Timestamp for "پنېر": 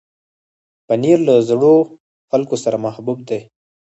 0.87-1.17